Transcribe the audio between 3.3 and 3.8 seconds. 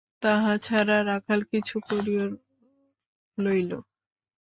লইল।